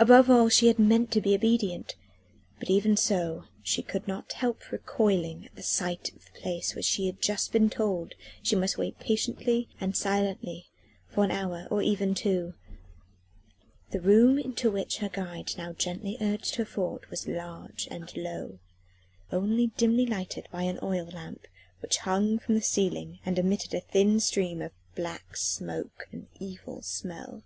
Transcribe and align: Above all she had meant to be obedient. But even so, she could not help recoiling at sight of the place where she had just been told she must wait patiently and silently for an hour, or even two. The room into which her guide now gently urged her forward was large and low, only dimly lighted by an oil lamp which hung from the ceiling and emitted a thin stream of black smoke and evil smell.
Above 0.00 0.28
all 0.28 0.48
she 0.48 0.66
had 0.66 0.80
meant 0.80 1.12
to 1.12 1.20
be 1.20 1.32
obedient. 1.32 1.94
But 2.58 2.70
even 2.70 2.96
so, 2.96 3.44
she 3.62 3.82
could 3.82 4.08
not 4.08 4.32
help 4.32 4.72
recoiling 4.72 5.46
at 5.56 5.64
sight 5.64 6.12
of 6.12 6.24
the 6.24 6.40
place 6.40 6.74
where 6.74 6.82
she 6.82 7.06
had 7.06 7.22
just 7.22 7.52
been 7.52 7.70
told 7.70 8.14
she 8.42 8.56
must 8.56 8.76
wait 8.78 8.98
patiently 8.98 9.68
and 9.80 9.96
silently 9.96 10.66
for 11.06 11.22
an 11.22 11.30
hour, 11.30 11.68
or 11.70 11.82
even 11.82 12.16
two. 12.16 12.54
The 13.92 14.00
room 14.00 14.40
into 14.40 14.72
which 14.72 14.96
her 14.96 15.08
guide 15.08 15.52
now 15.56 15.72
gently 15.72 16.16
urged 16.20 16.56
her 16.56 16.64
forward 16.64 17.06
was 17.08 17.28
large 17.28 17.86
and 17.92 18.10
low, 18.16 18.58
only 19.30 19.68
dimly 19.76 20.04
lighted 20.04 20.48
by 20.50 20.64
an 20.64 20.80
oil 20.82 21.06
lamp 21.06 21.46
which 21.80 21.98
hung 21.98 22.40
from 22.40 22.56
the 22.56 22.60
ceiling 22.60 23.20
and 23.24 23.38
emitted 23.38 23.72
a 23.72 23.80
thin 23.80 24.18
stream 24.18 24.62
of 24.62 24.72
black 24.96 25.36
smoke 25.36 26.08
and 26.10 26.26
evil 26.40 26.82
smell. 26.82 27.44